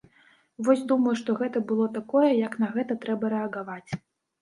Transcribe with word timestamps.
Вось 0.67 0.81
думаю, 0.91 1.13
што 1.21 1.35
гэта 1.43 1.63
было 1.73 1.87
такое, 2.01 2.25
як 2.47 2.59
на 2.67 2.73
гэта 2.75 3.01
трэба 3.07 3.35
рэагаваць. 3.39 3.91